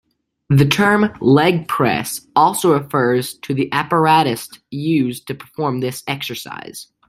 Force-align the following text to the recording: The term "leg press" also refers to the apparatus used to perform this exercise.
The 0.49 0.65
term 0.65 1.13
"leg 1.21 1.67
press" 1.67 2.25
also 2.35 2.73
refers 2.73 3.35
to 3.41 3.53
the 3.53 3.71
apparatus 3.71 4.49
used 4.71 5.27
to 5.27 5.35
perform 5.35 5.81
this 5.81 6.03
exercise. 6.07 6.87